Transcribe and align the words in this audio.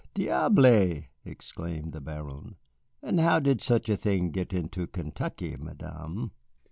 diable," 0.15 1.03
exclaimed 1.23 1.93
the 1.93 2.01
Baron. 2.01 2.55
"And 3.03 3.19
how 3.19 3.39
did 3.39 3.61
such 3.61 3.87
a 3.87 3.95
thing 3.95 4.31
get 4.31 4.51
into 4.51 4.87
Kentucky, 4.87 5.55
Madame?" 5.57 6.31